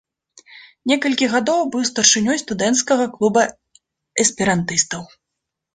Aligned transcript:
Некалькі 0.91 1.25
гадоў 1.33 1.61
быў 1.75 1.85
старшынёй 1.91 2.41
студэнцкага 2.45 3.05
клуба 3.19 3.41
эсперантыстаў. 4.27 5.01